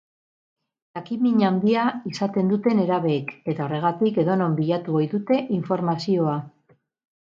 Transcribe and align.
Jakinmin 0.99 1.43
handia 1.49 1.83
izaten 2.13 2.49
dute 2.55 2.75
nerabeek, 2.81 3.31
eta 3.55 3.67
horregatik 3.69 4.21
edonon 4.27 4.59
bilatu 4.65 5.01
ohi 5.01 5.15
dute 5.17 5.43
informazioa. 5.63 6.39